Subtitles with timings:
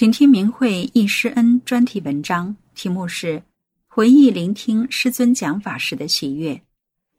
[0.00, 3.34] 请听明慧忆师恩专题文章，题目是
[3.86, 6.54] 《回忆聆听师尊讲法时的喜悦》，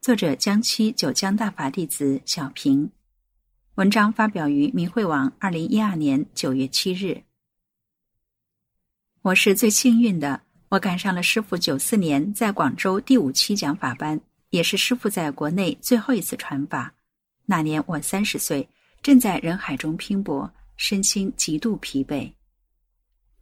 [0.01, 2.89] 作者江西九江大法弟子小平。
[3.75, 7.21] 文章发表于明慧网，二零一二年九月七日。
[9.21, 16.91] 我是最幸运的，我赶上了师傅九四年在广州第五期讲法班，也是师傅在国内最后一次传法。
[17.45, 18.67] 那年我三十岁，
[19.03, 22.27] 正在人海中拼搏，身心极度疲惫。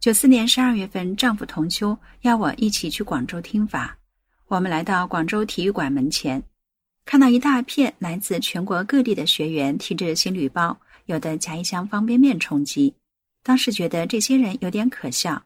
[0.00, 3.98] 九四年十二月份，丈夫同修邀我一起去广州听法。
[4.46, 6.42] 我们来到广州体育馆门前，
[7.04, 12.94] 看到一大片来自全国各地的学员提着行李包，有的夹一箱方便面充饥。
[13.42, 15.42] 当时觉得这些人有点可笑，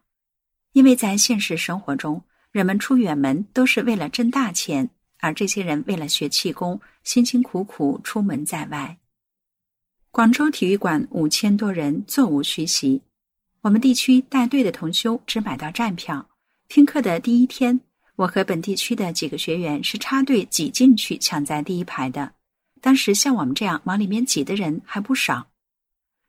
[0.73, 4.89] 因为在现实生活中，人们出远门都是为了挣大钱，
[5.19, 8.97] 而这些人为了学气功，辛辛苦苦出门在外。
[10.13, 13.03] 广州体育馆五千多人，座无虚席。
[13.65, 16.29] 我们地区带队的同修只买到站票。
[16.69, 17.81] 听课的第一天，
[18.15, 22.31] 我和本地区的几个学员是插队挤进去抢在第一排的。
[22.83, 25.47] 当时像我们这样往里面挤的人还不少。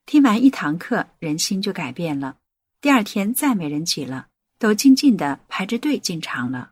[0.06, 2.38] 听完一堂课，人心就改变了。
[2.80, 6.72] 第二天再没人挤了，都静静的排着队进场了。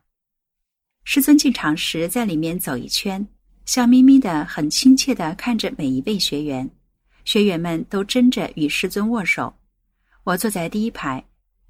[1.04, 3.28] 师尊进场时，在里面走一圈，
[3.66, 6.70] 笑眯眯的，很亲切的看着每一位学员。
[7.26, 9.54] 学员们都争着与师尊握手。
[10.24, 11.22] 我坐在第一排，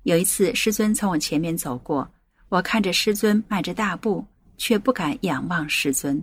[0.04, 2.08] 有一次师尊从我前面走过，
[2.48, 4.24] 我看着师尊迈着大步，
[4.56, 6.22] 却不敢仰望师尊。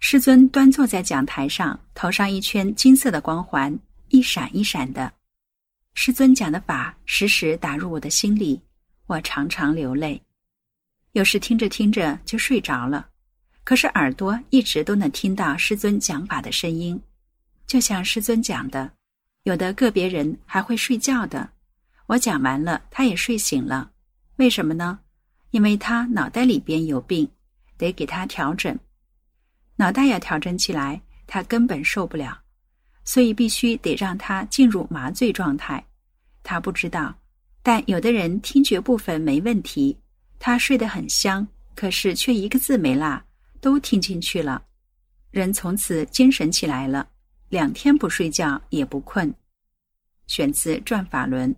[0.00, 3.76] 师尊端坐在讲台上，头上一圈金色的光环，
[4.08, 5.10] 一闪一闪的。
[5.94, 8.60] 师尊讲的法时时打入我的心里，
[9.06, 10.22] 我常常流泪。
[11.12, 13.08] 有时听着听着就睡着了，
[13.64, 17.00] 可是耳朵一直都能听到师尊讲法的声音，
[17.66, 18.92] 就像师尊讲的。
[19.50, 21.50] 有的个别人还会睡觉的，
[22.06, 23.90] 我讲完了，他也睡醒了。
[24.36, 25.00] 为什么呢？
[25.50, 27.28] 因为他脑袋里边有病，
[27.76, 28.78] 得给他调整。
[29.74, 32.40] 脑袋要调整起来，他根本受不了，
[33.02, 35.84] 所以必须得让他进入麻醉状态。
[36.44, 37.12] 他不知道，
[37.60, 39.98] 但有的人听觉部分没问题，
[40.38, 41.44] 他睡得很香，
[41.74, 43.20] 可是却一个字没落，
[43.60, 44.62] 都听进去了，
[45.32, 47.08] 人从此精神起来了。
[47.50, 49.34] 两天不睡觉也不困，
[50.28, 51.52] 选自《转法轮》。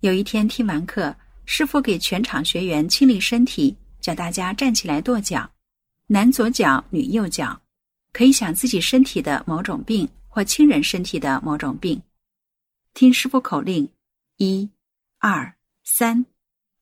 [0.00, 5.50] 有一天听完课，师傅给全场学员清理身体，叫大家站起来跺脚，
[6.06, 7.58] 男左脚，女右脚，
[8.12, 12.00] 可以想自己身体的某种病或亲人身体的某种病。
[12.92, 13.90] 听师傅口令，
[14.36, 14.68] 一、
[15.18, 16.26] 二、三，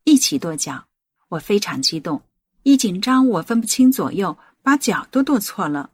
[0.03, 0.89] 一起跺脚。
[1.29, 2.21] 我非常激动，
[2.65, 5.93] 一紧张我分不清左右，把脚都跺错了。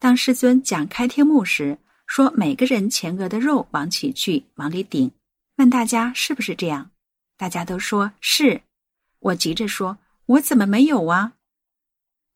[0.00, 1.76] 当师尊讲开天目时，
[2.06, 5.10] 说每个人前额的肉往起聚，往里顶，
[5.56, 6.92] 问大家是不是这样？
[7.36, 8.62] 大家都说是。
[9.18, 11.32] 我急着说：“我怎么没有啊？”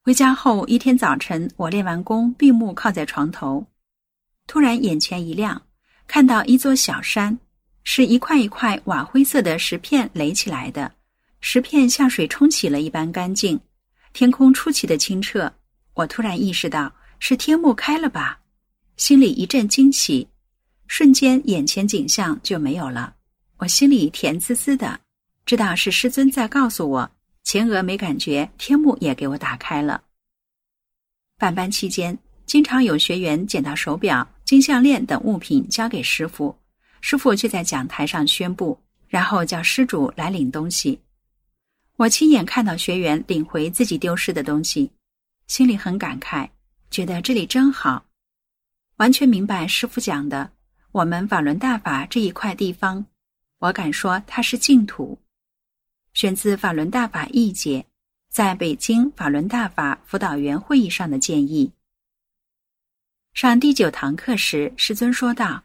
[0.03, 3.65] 回家后一天早晨，我练完功，闭目靠在床头，
[4.49, 5.63] 突然眼前一亮，
[6.09, 7.39] 看到一座小山，
[7.85, 10.93] 是一块一块瓦灰色的石片垒起来的，
[11.41, 13.61] 石片像水冲洗了一般干净，
[14.13, 15.53] 天空出奇的清澈。
[15.95, 16.93] 我突然意识到。
[17.25, 18.41] 是天幕开了吧，
[18.97, 20.27] 心里一阵惊喜，
[20.89, 23.15] 瞬间眼前景象就没有了。
[23.59, 24.99] 我心里甜滋滋的，
[25.47, 27.09] 知道是师尊在告诉我，
[27.45, 30.03] 前额没感觉，天幕也给我打开了。
[31.39, 36.53] 办班期间，经常有学员捡到手表、金项链等物品交给师傅，
[37.03, 38.77] 师傅却在讲台上宣布，
[39.07, 40.99] 然后叫施主来领东西。
[41.95, 44.91] 我亲眼看到学员领回自己丢失的东西，
[45.47, 46.49] 心里很感慨。
[46.93, 48.05] 觉得这里真好，
[48.97, 50.53] 完全明白师傅讲的。
[50.93, 53.07] 我们法轮大法这一块地方，
[53.61, 55.19] 我敢说它是净土。
[56.13, 57.81] 选自《法轮大法译解》，
[58.31, 61.73] 在北京法轮大法辅导员会议上的建议。
[63.33, 65.65] 上第九堂课时，师尊说道：“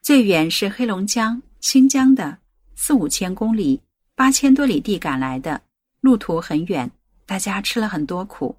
[0.00, 2.38] 最远是黑龙江、新疆的
[2.74, 3.82] 四五千公里，
[4.14, 5.60] 八千多里地赶来的，
[6.00, 6.90] 路途很远，
[7.26, 8.56] 大家吃了很多苦。”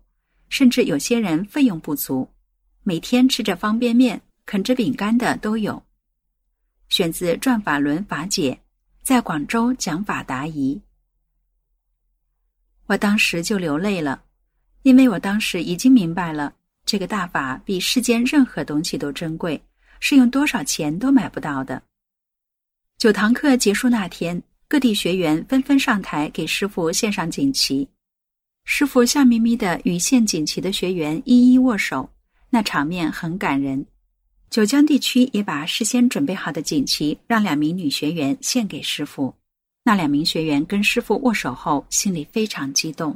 [0.50, 2.30] 甚至有些人费用不足，
[2.84, 5.82] 每天吃着方便面、啃着饼干的都有。
[6.90, 8.52] 选自《转法轮法解》，
[9.02, 10.80] 在广州讲法答疑。
[12.86, 14.24] 我当时就流泪了，
[14.84, 16.54] 因为我当时已经明白了，
[16.86, 19.60] 这个大法比世间任何东西都珍贵，
[20.00, 21.82] 是用多少钱都买不到的。
[23.00, 27.90] 九堂课结束那天，各地学员纷纷上台给师傅献上锦旗，
[28.68, 32.10] 师傅笑眯眯的与献锦旗的学员一一握手，
[32.50, 33.86] 那场面很感人。
[34.50, 39.34] 九江地区也把事先准备好的锦旗让两名女学员献给师傅。
[39.84, 43.16] 那两名学员跟师傅握手后，心里非常激动。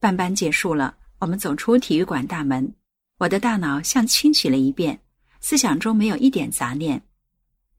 [0.00, 2.70] 半班结束了，我们走出体育馆大门，
[3.18, 4.98] 我的大脑像清洗了一遍，
[5.40, 7.00] 思想中没有一点杂念。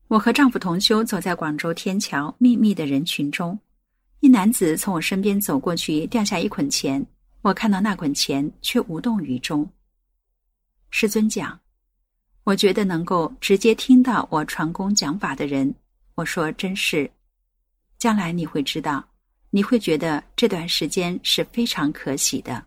[0.07, 3.59] 我和丈夫同修走在广州天桥密密的人群中，
[4.19, 7.05] 一男子从我身边走过去，掉下一捆钱，
[7.41, 9.69] 我看到那捆钱却无动于衷。
[10.89, 11.59] 师尊讲，
[12.43, 15.73] 我觉得能够直接听到我传功讲法的人，
[16.15, 17.09] 我说真是。
[17.99, 19.07] 将来你会知道，
[19.51, 22.65] 你会觉得这段时间是非常可喜的。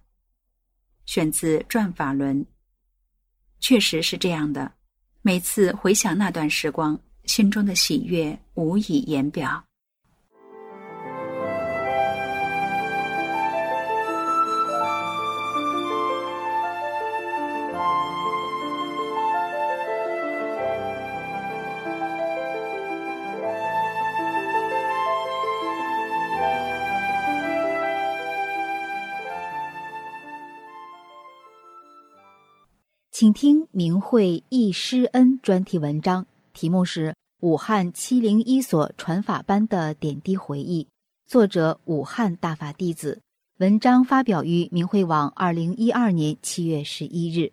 [1.06, 2.40] 选自《转法轮》，
[3.58, 4.72] 确实是这样的。
[5.22, 9.64] 每次回想那段时光，心中的喜悦无以言表。
[33.20, 37.08] 请听明慧忆师恩专题文章，题目是
[37.40, 40.84] 《武汉七零一所传法班的点滴回忆》，
[41.26, 43.20] 作者武汉大法弟子。
[43.58, 47.52] 文章发表于明慧网，二零一二年七月十一日。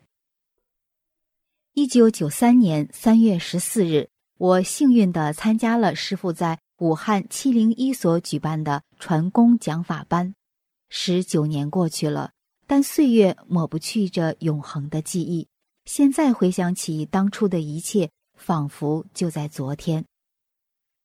[1.74, 10.34] 一九九三年三月十四日，我幸运地参加了师傅在武汉七零一所举办的传功讲法班。
[10.88, 12.30] 十九年过去了，
[12.66, 15.46] 但岁月抹不去这永恒的记忆。
[15.88, 20.04] 现在回想起当初的一切，仿佛就在昨天。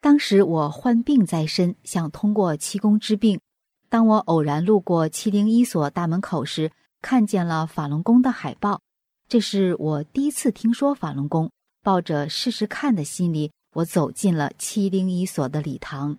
[0.01, 3.39] 当时我患病在身，想通过气功治病。
[3.87, 6.69] 当我偶然路过七零一所大门口时，
[7.01, 8.81] 看见了法轮功的海报。
[9.29, 11.49] 这是我第一次听说法轮功，
[11.81, 16.17] 抱着试试看的心理，我走进了七零一所的礼堂。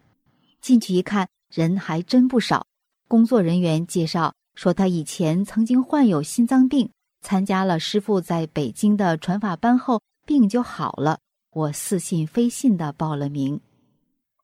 [0.63, 2.65] 进去一看，人还真不少。
[3.09, 6.89] 工作人员介绍说，他以前曾经患有心脏病。
[7.25, 11.19] 参加了师傅在北京的传法班后，病就好了。
[11.53, 13.59] 我似信非信的报了名。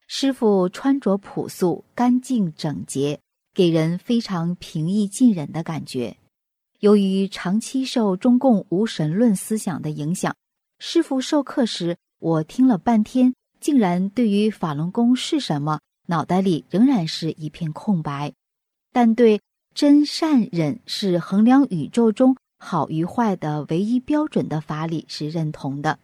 [0.09, 3.21] 师傅穿着朴素、干净整洁，
[3.53, 6.17] 给人非常平易近人的感觉。
[6.79, 10.35] 由于长期受中共无神论思想的影响，
[10.79, 18.33] 师傅授课时，我听了半天，竟然对于法轮功是什么，脑袋里仍然是一片空白。
[18.91, 19.43] 但对
[19.75, 22.35] 真善忍是衡量宇宙中。
[22.63, 25.99] 好与坏的唯一标准的法理是认同的。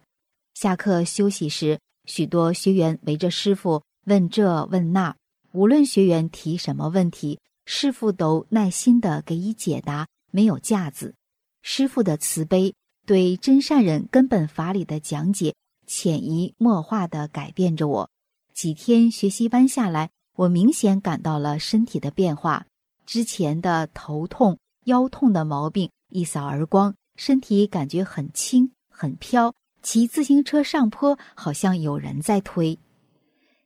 [0.55, 5.15] 下课休息时，许多学员围着师傅问这问那，
[5.51, 11.13] 无论学员提什么问题，师傅都耐心的给予解答，没有架子。
[11.61, 12.73] 师傅的慈悲，
[13.05, 15.53] 对真善人根本法理的讲解，
[15.85, 18.09] 潜移默化的改变着我。
[18.53, 22.65] 几天学习班下来，我明显感到了身体的变化，
[23.05, 25.91] 之前的头痛、腰痛的毛病。
[26.09, 29.53] 一扫而光，身体感觉很轻很飘。
[29.83, 32.77] 骑自行车上坡，好像有人在推。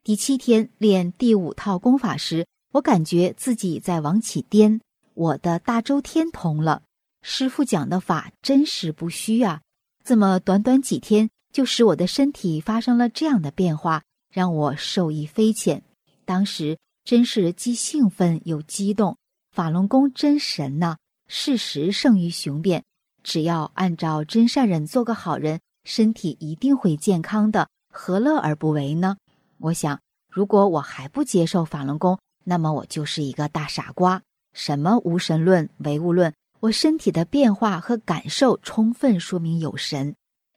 [0.04, 4.82] 第七天练第五套功法时，我感觉自己在往起颠，
[5.14, 6.84] 我的大周天通了。
[7.24, 9.62] 师傅讲的法真实不虚啊！
[10.04, 15.84] 这么短短几天，就使我的身体发生了这样的变化，让我受益匪浅。
[16.26, 19.18] 当时真是既兴奋又激动，
[19.52, 20.98] 法轮功真神呐！
[21.34, 22.84] 事实胜于雄辩，
[23.24, 29.16] 只要按照真善忍做个好人，身体一定会健康的，何乐而不为呢？
[29.58, 29.98] 我想，
[30.30, 34.22] 如果我还不接受法轮功，那么我就是一个大傻瓜。
[34.52, 36.34] 什么无神论、唯物论？
[36.60, 40.14] 我身体的变化和感受充分说明有神。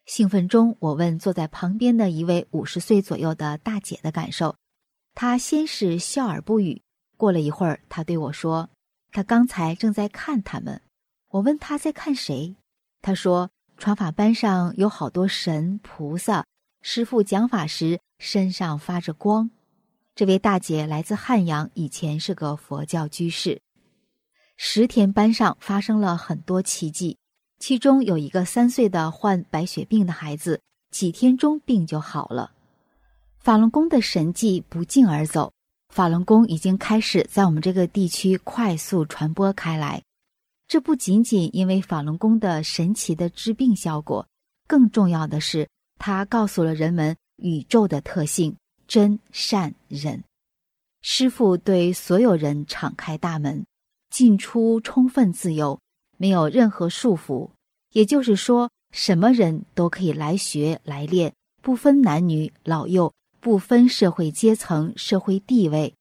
[0.06, 4.56] 兴奋中，我问坐在旁边的一位五十岁左右的大姐的感受，
[5.14, 6.82] 她先是笑而不语，
[7.16, 8.68] 过了一会儿，她对我说。
[9.14, 10.82] 他刚才正在看他们，
[11.28, 12.56] 我问他在看谁，
[13.00, 16.44] 他说传法班上有好多神菩萨，
[16.82, 19.48] 师傅讲法时身上发着光。
[20.16, 23.62] 这位大姐来自汉阳，以前是个佛教居士。
[24.56, 27.16] 十天班上发生了很多奇迹，
[27.60, 32.50] 其中有一个三岁的患白血病的孩子，几天中病就好了。
[33.38, 35.52] 法轮功的神迹不胫而走，
[35.94, 40.02] 法轮功已经开始在我们这个地区快速传播开来。
[40.66, 44.26] 这不仅仅因为法轮功的神奇的治病效果，
[44.66, 45.68] 更重要的是，
[46.00, 48.56] 它告诉了人们宇宙的特性：
[48.88, 50.24] 真、善、忍。
[51.00, 53.64] 师傅对所有人敞开大门，
[54.10, 55.78] 进出充分自由，
[56.16, 57.48] 没有任何束缚。
[57.92, 61.32] 也就是说，什么人都可以来学来练，
[61.62, 63.12] 不分男女老幼，
[63.44, 65.94] 不分社会阶层、社会地位。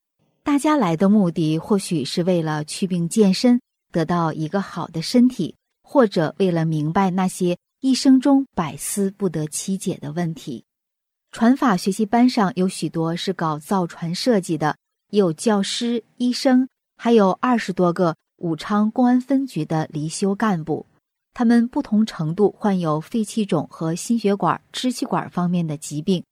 [0.43, 3.59] 大家来的目的，或许是为了祛病健身。
[3.91, 10.63] 得到一个好的身体，或者为了明白那些一生中百思不得其解的问题，
[11.31, 14.77] 传法学习班上有许多是搞造船设计的，
[15.09, 20.85] 也有教师、医生，还有二十多个武昌公安分局的离休干部。
[21.33, 26.23] 他们不同程度患有肺气肿和心血管、支气管方面的疾病。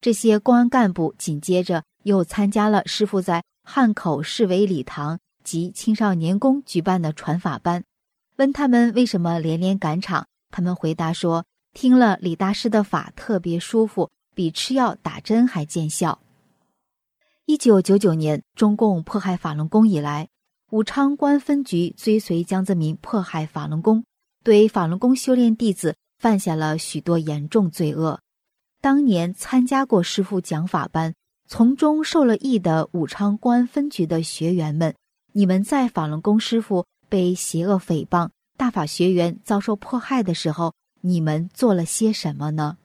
[0.00, 5.18] 这些公安干部紧接着又参加了师傅在汉口市委礼堂。
[5.46, 7.84] 及青少年宫举办的传法班，
[8.36, 16.20] 问他们为什么连连赶场，他们回答说：听了李大师的法特别舒服，比吃药打针还见效。
[17.44, 20.28] 一九九九年，中共迫害法轮功以来，
[20.72, 24.04] 武昌公安分局追随江泽民迫害法轮功，
[24.42, 28.18] 对法轮功修炼弟子犯下了许多严重罪恶。
[28.86, 31.12] 当年参加过师傅讲法班，
[31.48, 34.94] 从中受了益的武昌公安分局的学员们。
[35.32, 42.76] 你们在法轮功师傅被邪恶诽谤、大法学员遭受迫害的时候，你们做了些什么呢？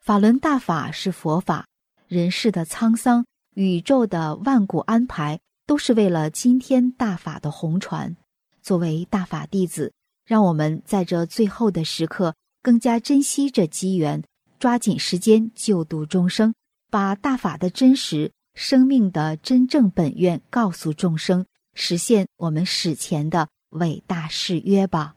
[0.00, 1.68] 法轮大法是佛法，
[2.08, 8.16] 人世的沧桑、宇宙的万古安排，都是为了今天大法的红传。
[8.62, 9.92] 作为大法弟子，
[10.26, 14.20] 让我们在这最后的时刻更加珍惜这机缘，
[14.58, 16.54] 抓紧时间救度众生，
[16.90, 21.46] 把大法的真实、生命的真正本愿告诉众生。
[21.74, 25.16] 实现我们史前的伟大誓约吧。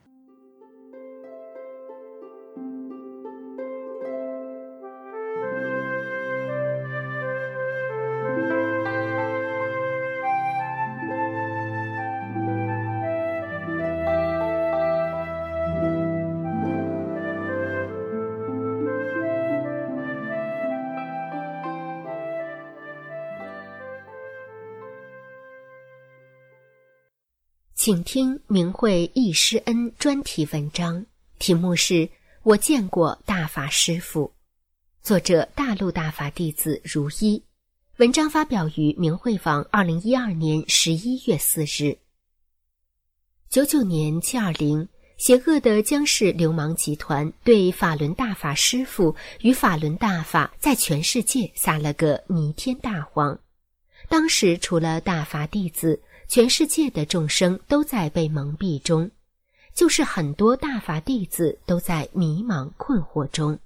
[27.87, 31.05] 请听明慧易师恩专题文章，
[31.39, 31.93] 题目是
[32.43, 34.33] 《我见过大法师父》，
[35.07, 37.41] 作者大陆大法弟子如一。
[37.95, 41.97] 文章发表于明慧坊，二零一二年十一月四日。
[43.49, 53.39] 九九年七二零，邪恶的江氏流氓集团对法轮大法师父与法轮大法在全世界撒了个弥天大谎。
[54.09, 56.01] 当时除了大法弟子。
[56.27, 59.09] 全世界的众生都在被蒙蔽中，
[59.73, 63.57] 就是很多大法弟子都在迷茫困惑中。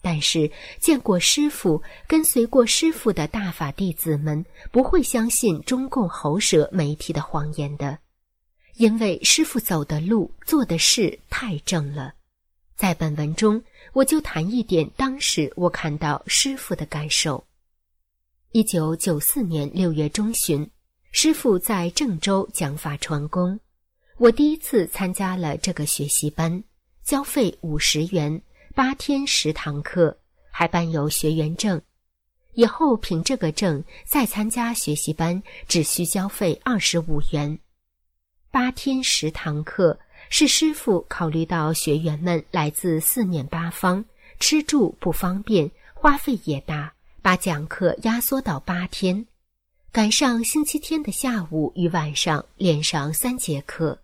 [0.00, 7.98] 但是见过师傅、跟随过师傅的大法弟子们不会相信中共喉舌媒体的谎言的，
[8.76, 12.14] 因为师傅走的路、做的事太正了。
[12.76, 17.44] 在本文中，我就谈一点当时我看到师傅的感受。
[18.52, 20.70] 一九九四年六月中旬。
[21.18, 23.58] 师傅在郑州讲法传功，
[24.18, 26.62] 我第一次参加了这个学习班，
[27.04, 28.38] 交费五十元，
[28.74, 30.14] 八天十堂课，
[30.50, 31.80] 还办有学员证。
[32.52, 37.58] 以后凭这个证再参加学习班，只需交费二十五元。
[38.50, 44.04] 八天十堂课是师傅考虑到学员们来自四面八方，
[44.38, 46.92] 吃住不方便，花费也大，
[47.22, 49.26] 把讲课压缩到八天。
[49.96, 53.98] 赶上星期天的下午与晚上连上三节课，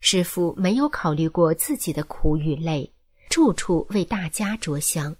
[0.00, 2.92] 师傅没有考虑过自己的苦与累，
[3.30, 5.14] 处处为大家着想。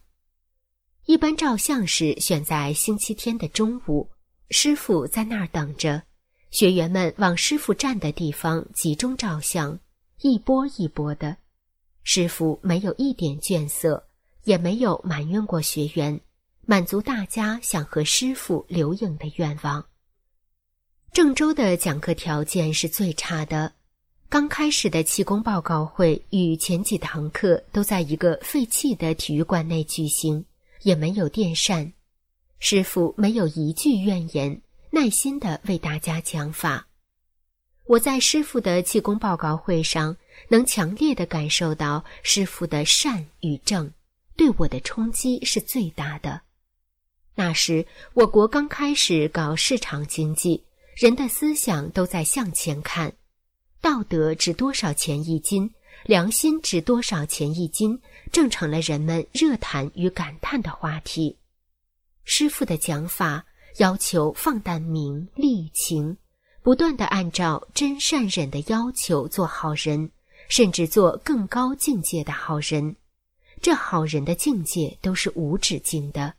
[1.07, 4.11] 一般照相是选在星期天的中午，
[4.51, 6.03] 师傅在那儿等着，
[6.51, 9.79] 学员们往师傅站的地方集中照相，
[10.23, 11.37] 一波一波的。
[12.03, 14.05] 师傅没有一点倦色，
[14.43, 16.21] 也没有埋怨过学员。
[16.67, 19.85] 满足大家想和师傅留影的愿望。
[21.13, 23.73] 郑州的讲课条件是最差的，
[24.29, 30.45] 刚开始的气功报告会与前几堂课都在一个废弃的体育馆内举行，
[30.83, 31.93] 也没有电扇。
[32.59, 36.89] 师傅没有一句怨言，耐心的为大家讲法。
[37.85, 40.17] 我在师傅的气功报告会上
[40.49, 43.93] 能强烈的感受到师傅的善与正，
[44.35, 46.41] 对我的冲击是最大的。
[47.35, 50.63] 那时，我国刚开始搞市场经济，
[50.97, 53.13] 人的思想都在向前看，
[53.81, 55.69] 道德值多少钱一斤，
[56.05, 58.01] 良心值多少钱一斤，
[58.31, 61.37] 正成了人们热谈与感叹的话题。
[62.25, 63.45] 师傅的讲法
[63.79, 66.17] 要求放淡名利情，
[66.63, 70.09] 不断的按照真善忍的要求做好人，
[70.49, 72.95] 甚至做更高境界的好人。
[73.61, 76.33] 这好人的境界都是无止境的。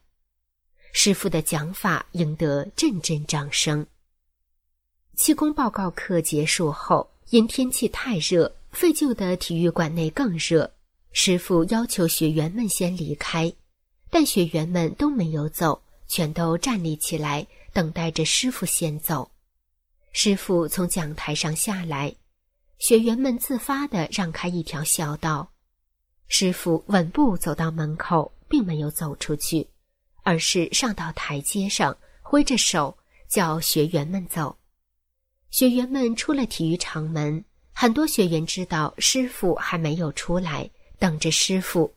[0.98, 3.86] 师傅的讲法赢得阵阵掌声。
[5.18, 10.72] 气功报告课结束后，因天气太热，废旧的体育馆内更热。
[11.12, 13.54] 师傅要求学员们先离开，
[14.10, 19.30] 但学员们都没有走，全都站立起来，等待着师傅先走。
[20.14, 22.16] 师傅从讲台上下来，
[22.80, 25.52] 学员们自发地让开一条小道。
[26.30, 29.68] 师傅稳步走到门口，并没有走出去。
[30.25, 32.98] 而是上到台阶上，挥着手
[33.29, 34.58] 叫学员们走。
[35.51, 40.67] 学员们出了体育场门，很多学员知道师傅还没有出来，
[40.98, 41.94] 等着师傅。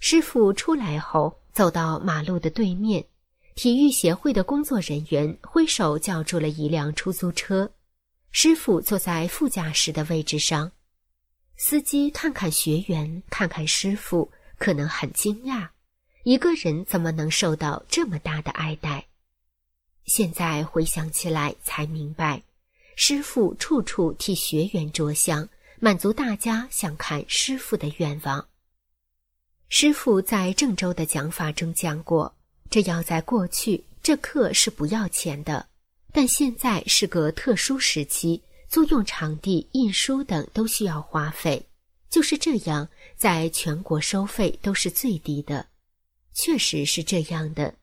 [0.00, 3.04] 师傅出来后，走到马路的对面，
[3.54, 7.72] 体育协会的工作人员挥手叫住了一辆出租车。
[8.32, 10.72] 师傅坐在副驾驶的位置上，
[11.56, 15.68] 司机看看学员，看看师傅，可能很惊讶。
[16.24, 19.06] 一个人怎么能受到这么大的爱戴？
[20.04, 22.40] 现在回想起来才明白，
[22.94, 25.48] 师傅处处替学员着想，
[25.80, 28.46] 满足大家想看师傅的愿望。
[29.68, 32.32] 师傅在郑州的讲法中讲过，
[32.70, 35.66] 这要在过去，这课是不要钱的，
[36.12, 41.60] 但现在是个特殊时期，租用场地、印书等都需要花费。
[42.08, 45.66] 就是这样，在全国收费都是最低的。
[46.32, 47.74] 确实是这样的。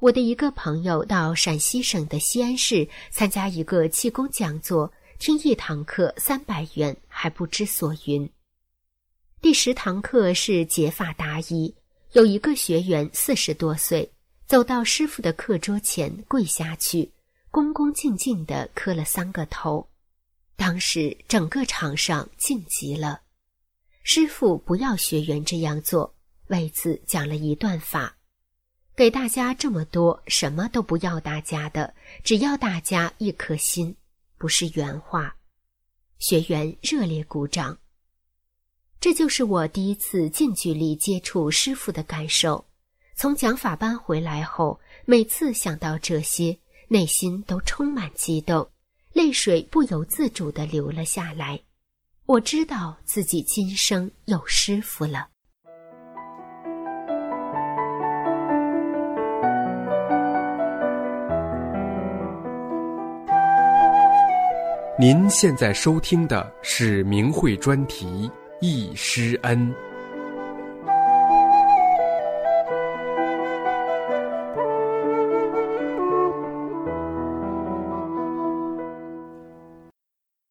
[0.00, 8.30] 我的一个朋友到陕西省的西安市参加一个气功讲座，听一堂课三百元，还不知所云。
[9.40, 11.74] 第十堂课是解法答疑，
[12.12, 14.10] 有一个学员四十多岁，
[14.46, 17.10] 走到师傅的课桌前跪下去，
[17.50, 19.88] 恭恭敬敬地磕了三个头。
[20.56, 23.20] 当时整个场上静极了。
[24.02, 26.14] 师傅不要学员这样做。
[26.48, 28.16] 为此讲了一段法，
[28.96, 33.94] 给大家这么多，什么都不要大家的，只要大家一颗心，
[34.36, 35.34] 不是原话。
[36.18, 37.78] 学员热烈鼓掌。
[39.00, 42.64] 这就是我第一次近距离接触师傅的感受。
[43.14, 46.58] 从讲法班回来后，每次想到这些，
[46.88, 48.68] 内心都充满激动，
[49.12, 51.60] 泪水不由自主的流了下来。
[52.26, 55.28] 我知道自己今生有师傅了。
[65.00, 68.04] 您现在收听的是明慧专题
[68.60, 69.72] 《易师恩》。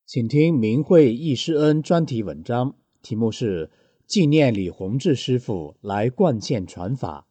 [0.05, 3.67] 请听明慧易师恩专题文章，题目是
[4.05, 7.27] 《纪念李洪志师傅来冠县传法》。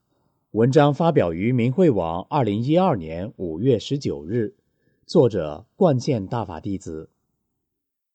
[0.50, 4.55] 文章发表于明慧网，二零一二年五月十九日。
[5.07, 7.11] 作者冠县大法弟子，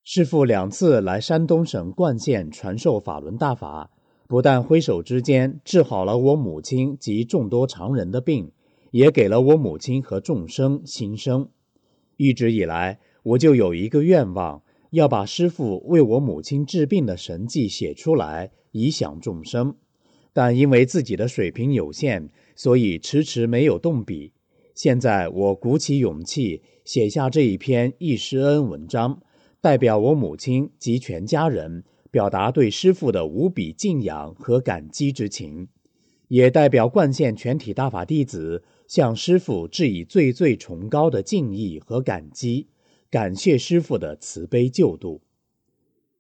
[0.04, 3.92] 师父两次来山东省冠县传授法轮大法，
[4.28, 8.52] 不但挥手之间治好了我母亲及众多常人的病，
[8.92, 11.48] 也给了我母亲和众生新生。
[12.18, 19.78] 一直以来，我就有一个愿望，要把师父为我母亲治病的神迹写出来，以享众生。
[20.34, 24.34] 但因为自己的水平有限，所以迟迟没有动笔。
[24.74, 26.62] 现在我鼓起勇气。
[26.84, 29.22] 写下这一篇忆师恩文章，
[29.62, 35.68] 代表我母亲及全家人表达对师父的无比敬仰和感激之情，
[36.28, 42.68] 也代表冠县全体大法弟子向师父致以最最崇高的敬意和感激，
[43.12, 45.22] 感谢师父的慈悲救度。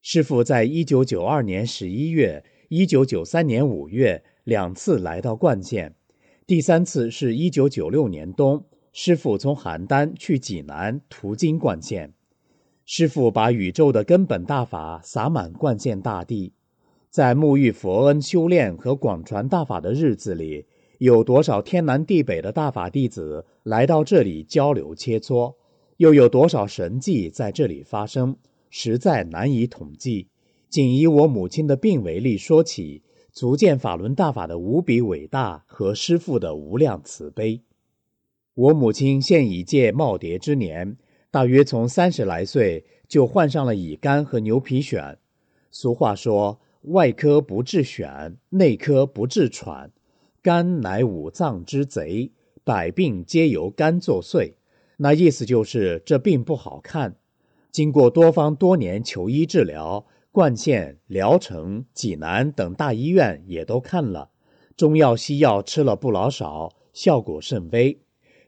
[0.03, 5.95] 师父在一九九二年十一月、一九九三年五月两次来到冠县，
[6.51, 8.65] 第三次是一九九六年冬。
[8.91, 12.13] 师傅从邯郸去济南，途经冠县。
[12.83, 16.51] 师傅把宇宙的根本大法洒满冠县大地，
[17.09, 20.65] 在沐浴佛恩、修炼和广传大法的日子里，
[20.97, 25.55] 有多少天南地北的大法弟子来到这里交流切磋？
[25.95, 28.35] 又有多少神迹在这里发生？
[28.69, 30.27] 实在难以统计。
[30.69, 37.61] 仅以我母亲的病为例说起，足见法轮大法的无比伟大和师父的无量慈悲。
[38.53, 40.97] 我母亲现已届耄耋之年，
[41.31, 45.15] 大约从三十来岁就患上了乙肝和牛皮癣。
[45.71, 46.59] 俗话说
[46.91, 49.91] ：“外科不治癣，内科不治喘。
[50.41, 52.31] 肝乃五脏之贼，
[52.65, 54.53] 百病皆由肝作祟。”
[54.97, 57.15] 那意思就是这病不好看。
[57.71, 64.29] 经过多方多年求医治疗，冠县、聊城、济南等大医院也都看了，
[64.77, 67.99] 中药西药吃了不老少，效果甚微。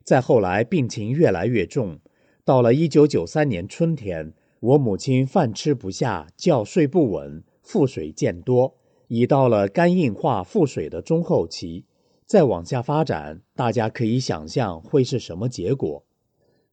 [0.02, 2.00] 再后来，病情越来越重。
[2.46, 8.78] 到了一九九三年春天，我母亲饭吃不下，觉睡不稳，腹水渐多，
[9.10, 11.84] 已到了肝硬化腹水的中后期。
[12.26, 16.06] 再往下发展，大家可以想象会是什么结果。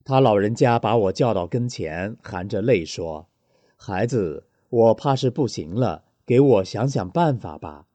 [0.04, 3.26] 他老人家把我叫到跟前，含着泪说
[3.74, 7.86] ：“孩子，我怕是不行了，给我想想办法吧。”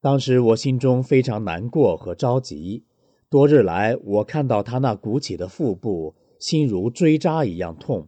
[0.00, 2.84] 当时我心中非常难过和着急。
[3.30, 8.06] 多日来，我看到他那鼓起的腹部，心如锥扎一样痛。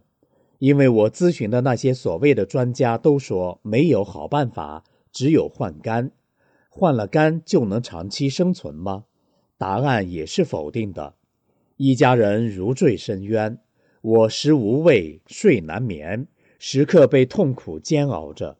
[0.59, 6.11] 因为我咨询的那些所谓的专家都说没有好办法，只有换肝。
[6.69, 9.05] 换了肝就能长期生存吗？
[9.57, 11.15] 答案也是否定的。
[11.75, 13.59] 一家人如坠深渊，
[14.01, 16.27] 我食无味，睡难眠，
[16.57, 18.57] 时刻被痛苦煎熬着。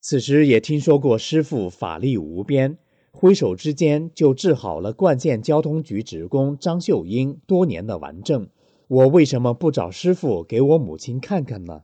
[0.00, 2.78] 此时也听说过师傅法力无边。
[3.10, 8.48] 挥手之间就治好了冠县交通局职工张秀英多年的顽症，
[8.86, 11.82] 我为什么不找师傅给我母亲看看呢？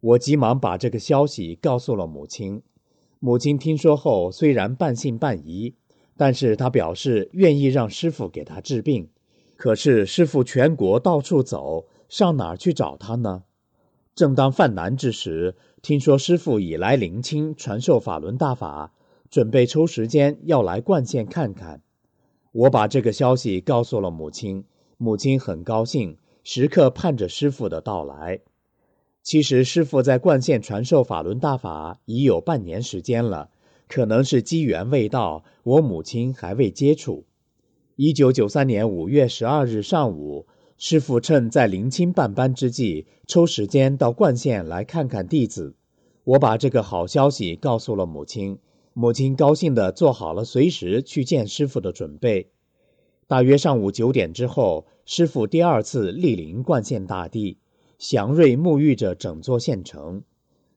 [0.00, 2.62] 我急忙把这个消息告诉了母亲。
[3.20, 5.74] 母亲听说后虽然半信半疑，
[6.16, 9.08] 但是她表示愿意让师傅给她治病。
[9.56, 13.44] 可是师傅全国到处走，上哪儿去找他呢？
[14.18, 18.92] 正当犯难之时，听说师傅已来临清传授法轮大法。
[19.30, 21.82] 准备抽时间要来冠县看看，
[22.50, 24.64] 我把这个消息告诉了母亲，
[24.96, 28.40] 母亲很高兴，时刻盼着师傅的到来。
[29.22, 33.50] 其实师傅在冠县传授法轮大法已有半年时间了，
[33.86, 37.24] 可能是机缘未到，我母亲还未接触。
[37.94, 40.48] 一九九三年五月十二日上午，
[40.80, 45.74] 师傅趁在临清办班之际，抽时间到冠县来看看弟子。
[46.22, 48.58] 我把这个好消息告诉了母亲。
[48.92, 52.50] 母亲高兴地做好了随时去见师傅的准备。
[53.26, 57.58] 大约上午九点之后，师傅第二次莅临冠县大地，
[57.98, 60.22] 祥瑞沐浴着整座县城。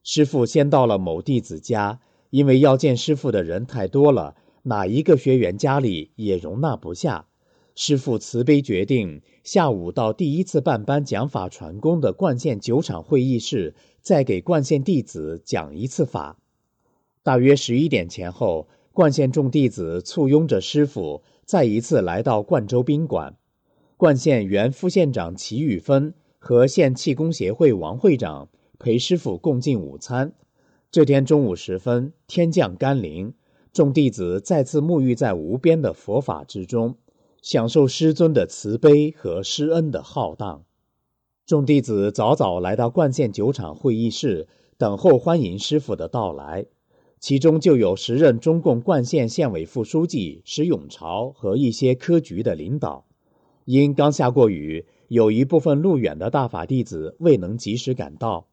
[0.02, 4.34] 师傅先到了某弟子家，因为要见师傅的人太多了，
[4.64, 7.26] 哪一个学员家里也容纳不下。
[7.74, 16.38] 师傅慈悲决定，下午到第一次办班讲法传功的冠县酒厂会议室，再给冠县弟子讲一次法。
[17.22, 23.36] 大约十一点前后，冠县众弟子簇拥着师傅，再一次来到冠州宾馆。
[23.96, 30.32] 冠县原副县长齐玉芬和县气功协会王会长陪师傅共进午餐。
[30.90, 33.32] 这天中午时分，天降甘霖，
[33.72, 36.96] 众弟子再次沐浴在无边的佛法之中，
[37.42, 40.64] 享受师尊的慈悲和师恩的浩荡。
[41.44, 44.46] 众弟子早早来到冠县酒厂会议室，
[44.78, 46.66] 等候欢迎师傅的到来。
[47.18, 53.06] 其中就有时任中共冠县县委副书记石永朝和一些科局的领导。
[53.64, 58.46] 因刚下过雨，有一部分路远的大法弟子未能及时赶到。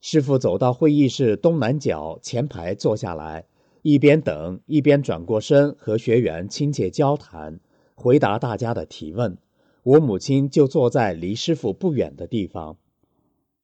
[0.00, 3.46] 师傅走到会议室东南角前排坐下来，
[3.82, 7.60] 一边等一边转过身和学员亲切交谈，
[8.02, 9.38] 回答大家的提问。
[9.82, 12.76] 我母亲就坐在离师傅不远的地方。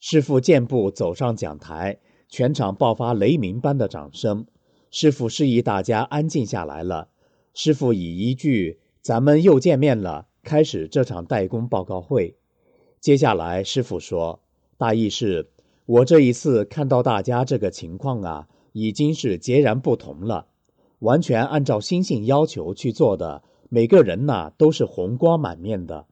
[0.01, 1.99] 师傅健步走上讲台。
[2.31, 4.45] 全场爆发雷鸣般的掌声。
[4.91, 7.09] 师傅示意大家安静下来了。
[7.55, 12.37] 师傅以一句“咱们又见面了”开始这场代工报告会。
[13.01, 14.41] 接下来，师傅说
[14.77, 15.49] ：“大意是，
[15.87, 20.49] 我这一次看到大家这个情况啊，已经是截然不同了。
[20.99, 26.07] 完全按照心性要求去做的，每个人呐都是红光满面的。”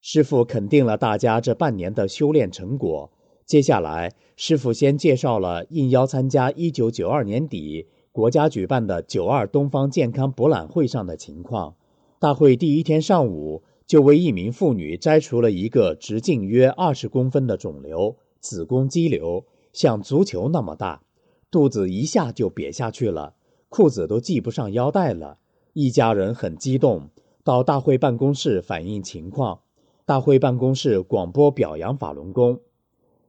[0.00, 3.12] 师傅肯定了大家这半年的修炼成果。
[3.46, 11.74] 接下来，师傅先介绍了应邀参加1992年底国家举办的“九二东方健康博览会”上的情况。
[12.18, 21.02] 大会第一天上午，就为一名妇女摘除了一个直径约二十公分的肿瘤——子宫肌瘤，像足球那么大，
[21.50, 23.34] 肚子一下就瘪下去了，
[23.68, 25.38] 裤子都系不上腰带了。
[25.74, 27.08] 一家人很激动，
[27.42, 29.60] 到大会办公室反映情况。
[30.04, 32.60] 大会办公室广播表扬法轮功。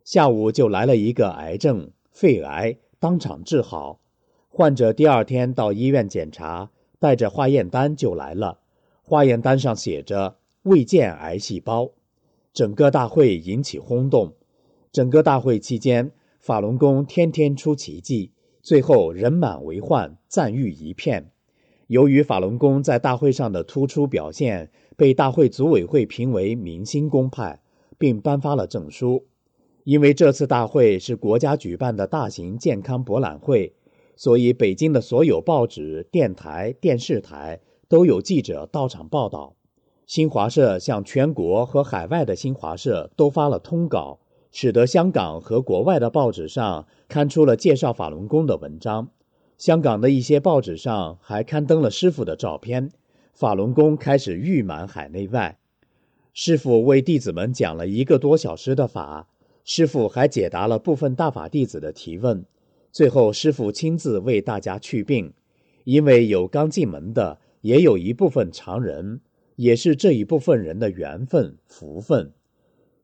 [0.04, 4.00] 下午就来了一个癌症、肺癌当场治好。
[4.50, 8.60] 患者第二天到医院检查，带着化验单就来了。
[9.02, 11.92] 化验单上写着未见癌细胞。
[12.54, 14.34] 整个大会引起轰动。
[14.92, 21.32] 整个大会期间，法轮功天天出奇迹，最后人满为患，赞誉一片。
[21.94, 27.62] 由于法轮功在大会上的突出表现，被大会组委会评为明星公派，
[28.00, 29.28] 并颁发了证书。
[29.84, 33.76] 因为这次大会是国家举办的大型健康博览会，
[34.16, 39.54] 所以北京的所有报纸、电台、电视台都有记者到场报道。
[40.08, 44.18] 新华社向全国和海外的新华社都发了通稿，
[44.52, 49.10] 使得香港和国外的报纸上刊出了介绍法轮功的文章。
[49.64, 52.92] 香港的一些报纸上还刊登了师傅的照片。
[53.32, 55.58] 法轮功开始誉满海内外。
[56.34, 59.30] 师傅为弟子们讲了一个多小时的法。
[59.64, 62.44] 师傅还解答了部分大法弟子的提问，
[62.92, 65.32] 最后师傅亲自为大家去病，
[65.86, 69.22] 因为有刚进门的，也有一部分常人，
[69.56, 72.34] 也是这一部分人的缘分福分。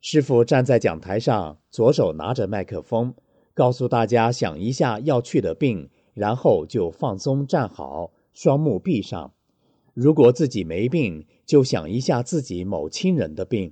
[0.02, 3.14] 师傅站在讲台上，左手拿着麦克风，
[3.54, 5.90] 告诉大家想一下要去的病，
[6.20, 9.34] 然后就放松站好，双目闭上。
[9.94, 13.72] 如果自己没病，就想一下自己某亲人的病。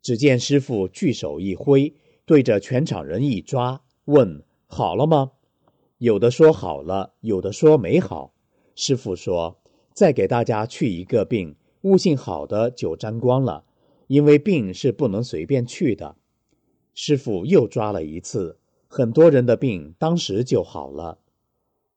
[0.00, 1.92] 只见师傅巨手一挥。
[2.24, 5.32] 对着全场人一抓，问：“好了吗？”
[5.98, 8.32] 有的说好了，有的说没好。
[8.76, 9.58] 师傅说
[9.92, 13.64] ：“再给大家去一个病，悟性好的就沾光了，
[14.06, 16.14] 因为病是不能随便去的。”
[16.94, 21.18] 师傅又抓了一次，很多人的病当时就好了。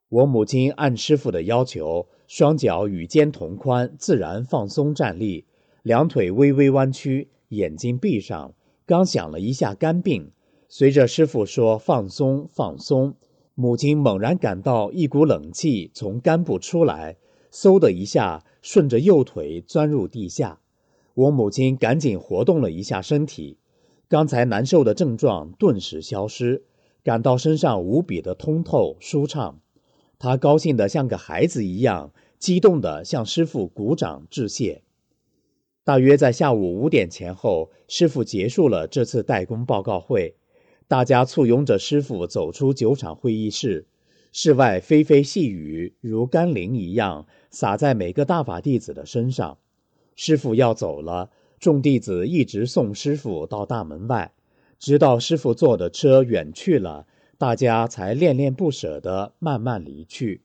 [0.10, 5.46] 我母亲按师傅的要求，双脚与肩同宽，自然放松站立，
[5.82, 8.54] 两腿微微弯曲，眼睛闭上。
[8.86, 10.32] 刚想了一下肝病，
[10.70, 13.16] 随着师傅说放松放松，
[13.56, 17.18] 母亲猛然感到一股冷气从肝部出来，
[17.52, 20.60] 嗖的一下顺着右腿钻入地下。
[21.16, 23.58] 我母亲赶紧活动了一下身体，
[24.08, 26.64] 刚才难受的症状顿时消失，
[27.04, 29.60] 感到身上无比的通透舒畅。
[30.18, 34.84] 他高兴的像个孩子一样，激动的向师傅鼓掌致谢。
[35.84, 40.36] 大约在下午五点前后，师傅结束了这次代工报告会，
[40.88, 43.86] 大家簇拥着师傅走出酒厂会议室。
[44.32, 49.60] 室外霏霏细雨如甘霖一样洒在每个大法弟子的身上。
[50.16, 54.34] 师傅要走了，众弟子一直送师傅到大门外，
[54.78, 60.42] 直到师傅坐的车远去了，大家才恋恋不舍地慢慢离去。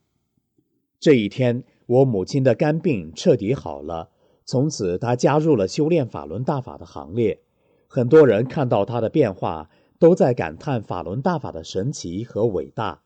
[0.99, 4.09] 这一天，我母亲的肝病彻底好了。
[4.45, 7.39] 从此，她加入了修炼法轮大法的行列。
[7.87, 13.01] 很多人看到她的变化，都在感叹法轮大法的神奇和伟大。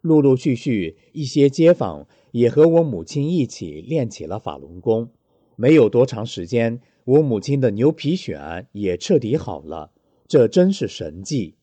[0.00, 5.08] 陆陆续续，一些街坊也和我母亲一起练起了法轮功。
[5.56, 9.90] 没有多长时间，我母亲的牛皮癣也彻底好了，
[10.28, 11.56] 这真是神迹。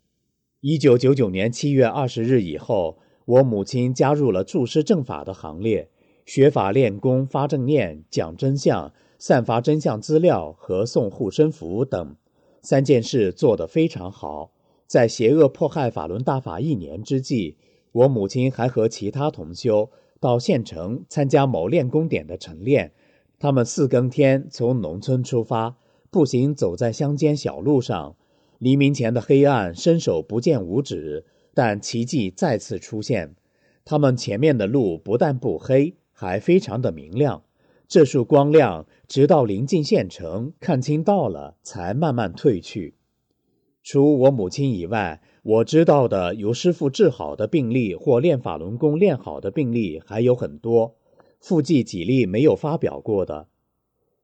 [0.63, 5.89] 一九九九年七月二十日以后，我母亲加入了注师正法的行列，
[6.23, 8.93] 学法练功，发正念，讲真相。
[9.17, 12.15] 散发真相资料和送护身符等
[12.61, 14.51] 三件事做得非常好。
[14.85, 17.57] 在邪恶迫害法轮大法一年之际，
[17.91, 22.91] 我母亲还和其他同修到县城参加某练功点的晨练。
[23.39, 25.75] 他们四更天从农村出发，
[26.11, 28.15] 步行走在乡间小路上。
[28.61, 33.35] 黎明前的黑暗伸手不见五指，但奇迹再次出现。
[33.83, 37.41] 他们前面的路不但不黑，还非常的明亮。
[37.87, 42.93] 这束光亮直到临近县城，看清到了，才慢慢退去。
[43.81, 50.95] 除我母亲以外，我知道的由师傅治好的病例或练法轮功练好的病例还有很多。
[51.39, 53.47] 附记几例没有发表过的：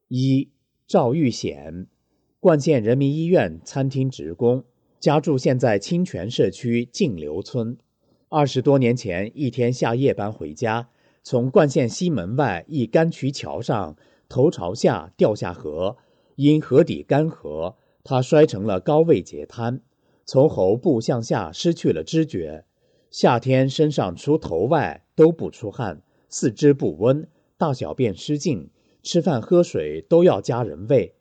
[0.10, 0.52] 一、
[0.86, 1.88] 赵玉显，
[2.40, 4.64] 冠县人民医院餐厅职工，
[5.00, 7.76] 家住现在清泉社区静流村。
[8.30, 10.88] 二十多年前，一天下夜班回家。
[11.24, 13.96] 从灌县西门外一干渠桥上，
[14.30, 15.98] 头朝下掉下河，
[16.36, 17.74] 因河底干涸，
[18.04, 19.82] 他摔成了高位截瘫，
[20.24, 22.66] 从喉部向下失去了知觉。
[23.10, 28.70] 夏天身上除头外都不出汗，四肢不温，大小便失禁，
[29.02, 31.16] 吃饭喝水都要家人喂。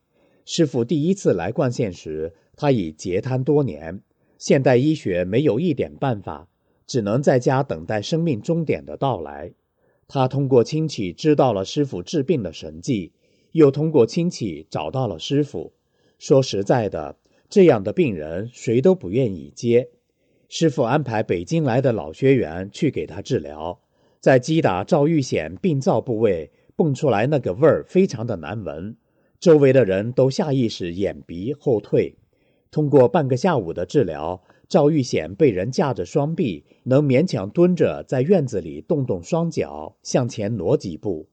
[0.46, 4.00] 师傅第一次来灌县时，他已截瘫多年，
[4.38, 6.48] 现代医学没有一点办法，
[6.86, 9.52] 只能在家等待生命终点的到来。
[10.06, 13.10] 他通过亲戚知道了师傅治病的神迹，
[13.50, 15.72] 又通过亲戚找到了师傅。
[16.20, 17.16] 说实在的，
[17.50, 19.88] 这样的病人谁都不愿意接。
[20.48, 23.80] 师傅安排北京来的老学员去给他治疗，
[24.20, 28.96] 在击打赵玉显病灶部位蹦出来那个味儿非常的难闻，
[29.46, 32.16] 周围的人都下意识掩鼻后退。
[32.72, 41.28] 通过半个下午的治疗，赵玉显被人架着双臂，能勉强蹲着在院子里动动双脚，向前挪几步。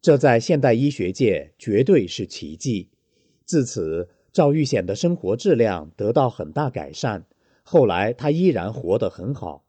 [0.00, 2.90] 这在现代医学界绝对是奇迹。
[3.44, 7.26] 自此，赵玉显的生活质量得到很大改善。
[7.64, 9.64] 后来，他依然活得很好。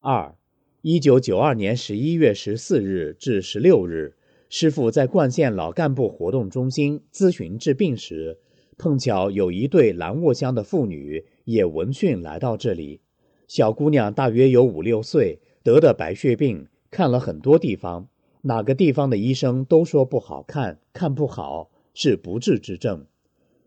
[0.00, 0.34] 二，
[0.82, 4.16] 一九九二年十一月十四日至十六日，
[4.50, 8.38] 师傅在冠县老干部活动中心咨询治病时，
[8.78, 13.00] 碰巧有一对兰沃乡的妇女也闻讯来到这里。
[13.46, 18.08] 小姑娘大约有五六岁，得的白血病，看了很多地方。
[18.42, 23.04] 哪个地方的医生都说不好看，看不好是不治之症。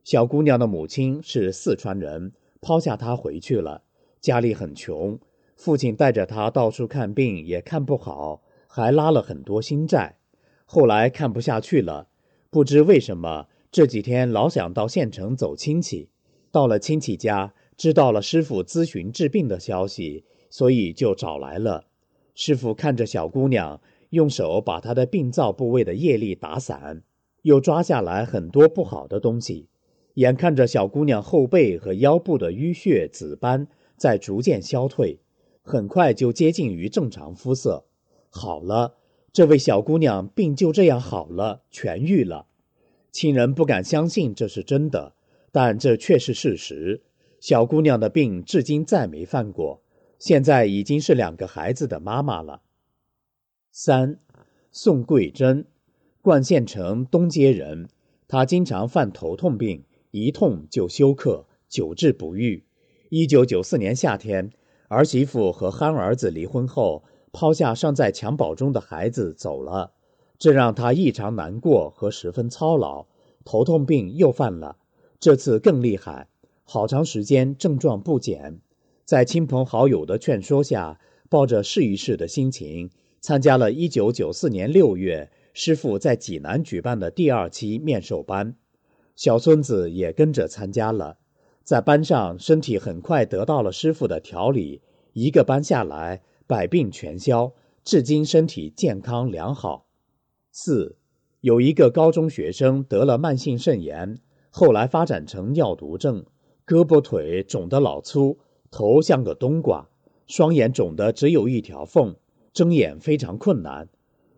[0.03, 3.83] 小姑娘的母亲是四川人，抛下她回去了，
[4.19, 5.19] 家里很穷，
[5.55, 10.17] 父亲带着她到处看病也看不好，还拉了很多新债。
[10.73, 12.07] 后来看不下去了，
[12.49, 16.07] 不知为什么这几天老想到县城走亲戚，
[16.49, 21.87] 到了亲戚家，知道了师傅咨询治病的消息，所以就找来了。
[22.35, 23.81] 师傅看着小姑娘。
[24.11, 27.01] 用手把她的病灶部位的业力打散，
[27.43, 29.69] 又抓下来很多不好的东西。
[30.15, 35.19] 眼看着小姑娘后背和腰部的淤血紫斑在逐渐消退，
[35.61, 37.85] 很快就接近于正常肤色。
[38.29, 38.95] 好了，
[39.33, 42.47] 这位小姑娘病就这样好了，痊愈了。
[43.13, 45.13] 亲人不敢相信这是真的，
[45.53, 47.03] 但这却是事实。
[47.39, 49.81] 小姑娘的病至今再没犯过，
[50.19, 52.61] 现在已经是两个孩子的妈妈了。
[53.71, 54.19] 三，
[54.69, 55.65] 宋桂珍，
[56.21, 57.87] 冠县城东街人。
[58.27, 62.65] 她经常犯头痛病，一痛就休克，久治不愈。
[63.09, 64.51] 一九九四年夏天，
[64.89, 69.93] 儿媳妇和憨儿子离婚后，抛下尚在襁褓中的孩子走了，
[70.37, 73.05] 这让他异常难过和十分操劳。
[73.43, 74.77] 头痛病又犯了，
[75.19, 76.27] 这次更厉害，
[76.63, 78.59] 好长时间症状不减。
[79.03, 82.91] 在亲朋好友的劝说下，抱着试一试的心情。
[83.19, 88.55] 参加了1994年6月师傅在济南举办的第二期面授班，
[89.15, 91.17] 小孙子也跟着参加了。
[91.63, 94.81] 在班上，身体很快得到了师傅的调理，
[95.13, 99.85] 一个班下来，百病全消，至今身体健康良好。
[100.51, 100.97] 四，
[101.39, 106.25] 有一个高中学生得了慢性肾炎，后来发展成尿毒症，
[106.67, 108.37] 胳膊腿肿得老粗，
[108.69, 109.87] 头像个冬瓜，
[110.27, 112.17] 双眼肿得只有一条缝。
[112.51, 113.87] 睁眼非常困难。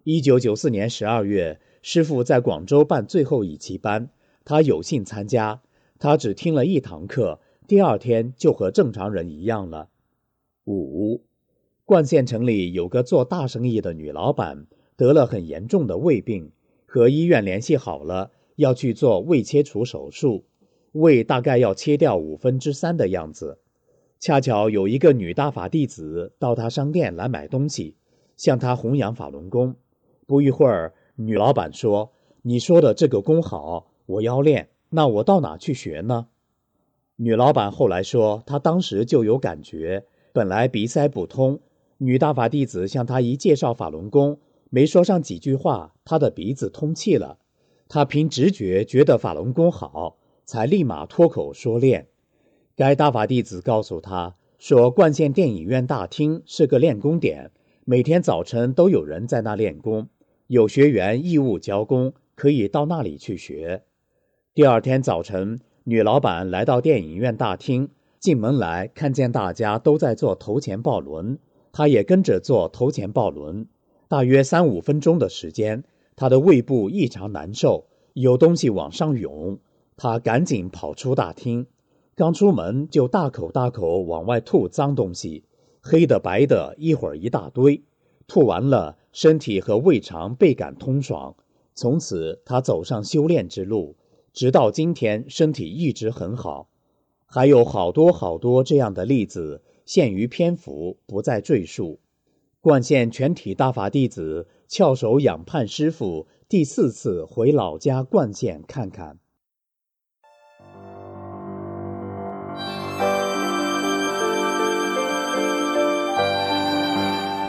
[0.04, 4.12] 一九九四年十二月，师傅在广州办最后一期班，
[4.45, 5.63] 他有幸参加。
[5.97, 9.89] 他只听了一堂课，第二天就和正常人一样了。
[10.65, 11.23] 五，
[11.86, 16.52] 冠县城里有个做大生意的女老板，得了很严重的胃病，
[16.86, 20.46] 和医院联系好了，要去做胃切除手术，
[20.93, 23.60] 胃大概要切掉五分之三的样子。
[24.19, 27.96] 恰巧有一个女大法弟子到他商店来买东西。
[28.36, 29.76] 向他弘扬法轮功，
[30.26, 36.28] 不一会儿，女老板说：“你说的这个功好，我要练，那我到哪去学呢？”
[37.17, 41.60] 女老板后来说，她当时就有感觉，本来鼻塞不通，
[42.06, 44.38] 女大法弟子向他一介绍法轮功，
[44.70, 47.38] 没说上几句话，他的鼻子通气了。
[47.88, 52.08] 他凭直觉觉得法轮功好，才立马脱口说练。
[52.76, 57.52] 该大法弟子告诉他说：“冠县电影院大厅是个练功点。”
[57.86, 60.10] 每天早晨都有人在那练功，
[60.48, 63.84] 有学员义务教功，可以到那里去学。
[64.54, 67.88] 第二天早晨，女老板来到电影院大厅，
[68.20, 71.39] 进门来看见大家都在做头前抱轮，
[71.74, 73.67] 他也跟着做头前抱轮。
[74.07, 75.84] 大约三五分钟的时间，
[76.15, 79.57] 他的胃部异常难受，有东西往上涌，
[79.97, 81.65] 他赶紧跑出大厅，
[82.15, 85.43] 刚出门就大口大口往外吐脏东西。
[85.82, 87.82] 黑的白的，一会儿一大堆，
[88.28, 91.36] 吐完了，身体和胃肠倍感通爽。
[91.76, 93.95] 从此，他走上修炼之路，
[94.32, 96.69] 直到今天，身体一直很好。
[97.26, 102.00] 还有好多好多这样的例子，限于篇幅，不再赘述。
[102.62, 109.20] 冠县全体大法弟子翘首仰盼师傅第四次回老家冠县看看。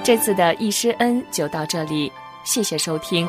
[0.02, 2.12] 这次的易师恩就到这里，
[2.44, 3.26] 谢谢收听。